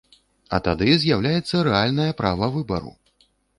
[0.57, 2.95] А тады з'яўляецца рэальнае права выбару.